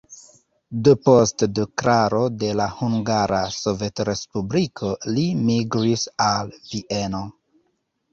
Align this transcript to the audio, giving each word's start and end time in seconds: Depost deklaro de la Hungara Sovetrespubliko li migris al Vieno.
Depost 0.85 1.43
deklaro 1.57 2.21
de 2.43 2.47
la 2.59 2.65
Hungara 2.79 3.41
Sovetrespubliko 3.57 4.89
li 5.19 5.27
migris 5.51 6.07
al 6.29 6.51
Vieno. 6.71 7.23